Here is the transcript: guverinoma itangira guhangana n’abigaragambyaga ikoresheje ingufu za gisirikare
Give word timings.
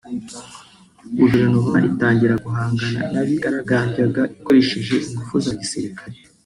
guverinoma 1.17 1.77
itangira 1.89 2.35
guhangana 2.45 2.99
n’abigaragambyaga 3.11 4.21
ikoresheje 4.37 4.95
ingufu 5.07 5.35
za 5.45 5.53
gisirikare 5.59 6.15